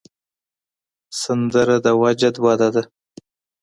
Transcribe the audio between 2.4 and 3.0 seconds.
وده ده